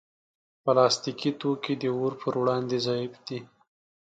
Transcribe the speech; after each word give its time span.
پلاستيکي 0.63 1.31
توکي 1.39 1.73
د 1.81 1.83
اور 1.95 2.13
پر 2.21 2.33
وړاندې 2.41 2.77
ضعیف 2.87 3.13
دي. 3.27 3.39